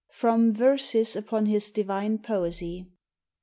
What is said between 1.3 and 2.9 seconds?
HIS DIVINE POESY."